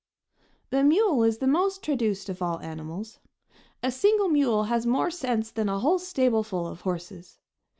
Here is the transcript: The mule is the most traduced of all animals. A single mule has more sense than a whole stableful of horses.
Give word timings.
The 0.71 0.83
mule 0.83 1.23
is 1.23 1.37
the 1.37 1.45
most 1.45 1.83
traduced 1.83 2.27
of 2.27 2.41
all 2.41 2.59
animals. 2.61 3.19
A 3.83 3.91
single 3.91 4.29
mule 4.29 4.63
has 4.63 4.83
more 4.83 5.11
sense 5.11 5.51
than 5.51 5.69
a 5.69 5.77
whole 5.77 5.99
stableful 5.99 6.65
of 6.71 6.81
horses. 6.81 7.37